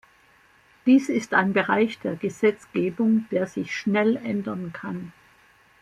Dies 0.87 1.09
ist 1.09 1.35
ein 1.35 1.53
Bereich 1.53 1.99
der 1.99 2.15
Gesetzgebung, 2.15 3.27
der 3.29 3.45
sich 3.45 3.75
schnell 3.77 4.15
ändern 4.15 4.73
kann. 4.73 5.13